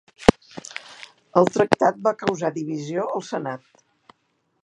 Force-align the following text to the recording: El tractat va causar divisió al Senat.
El 1.41 1.51
tractat 1.57 2.01
va 2.09 2.15
causar 2.23 2.51
divisió 2.57 3.07
al 3.19 3.27
Senat. 3.31 3.67